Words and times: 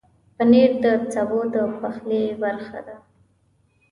پنېر 0.35 0.71
د 0.83 0.85
سبو 1.13 1.39
د 1.53 1.55
پخلي 1.81 2.23
برخه 2.43 2.79
ده. 2.87 2.95